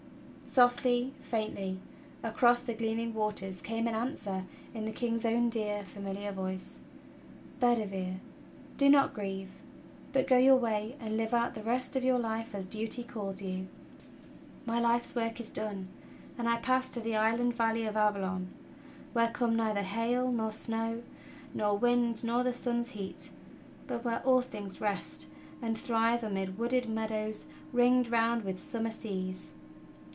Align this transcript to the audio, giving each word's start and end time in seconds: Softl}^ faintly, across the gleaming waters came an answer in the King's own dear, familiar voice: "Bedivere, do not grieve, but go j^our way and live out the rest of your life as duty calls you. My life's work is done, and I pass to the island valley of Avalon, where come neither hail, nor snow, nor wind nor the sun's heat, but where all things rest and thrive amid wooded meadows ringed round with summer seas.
Softl}^ 0.51 1.13
faintly, 1.21 1.79
across 2.21 2.59
the 2.61 2.73
gleaming 2.73 3.13
waters 3.13 3.61
came 3.61 3.87
an 3.87 3.95
answer 3.95 4.43
in 4.73 4.83
the 4.83 4.91
King's 4.91 5.23
own 5.25 5.47
dear, 5.47 5.85
familiar 5.85 6.33
voice: 6.33 6.81
"Bedivere, 7.61 8.19
do 8.75 8.89
not 8.89 9.13
grieve, 9.13 9.51
but 10.11 10.27
go 10.27 10.35
j^our 10.41 10.59
way 10.59 10.97
and 10.99 11.15
live 11.15 11.33
out 11.33 11.55
the 11.55 11.63
rest 11.63 11.95
of 11.95 12.03
your 12.03 12.19
life 12.19 12.53
as 12.53 12.65
duty 12.65 13.01
calls 13.01 13.41
you. 13.41 13.67
My 14.65 14.77
life's 14.81 15.15
work 15.15 15.39
is 15.39 15.49
done, 15.49 15.87
and 16.37 16.49
I 16.49 16.57
pass 16.57 16.89
to 16.89 16.99
the 16.99 17.15
island 17.15 17.53
valley 17.55 17.85
of 17.85 17.95
Avalon, 17.95 18.49
where 19.13 19.29
come 19.31 19.55
neither 19.55 19.83
hail, 19.83 20.29
nor 20.33 20.51
snow, 20.51 21.01
nor 21.53 21.77
wind 21.77 22.25
nor 22.25 22.43
the 22.43 22.53
sun's 22.53 22.89
heat, 22.89 23.29
but 23.87 24.03
where 24.03 24.21
all 24.25 24.41
things 24.41 24.81
rest 24.81 25.29
and 25.61 25.77
thrive 25.77 26.25
amid 26.25 26.57
wooded 26.59 26.89
meadows 26.89 27.45
ringed 27.71 28.11
round 28.11 28.43
with 28.43 28.61
summer 28.61 28.91
seas. 28.91 29.53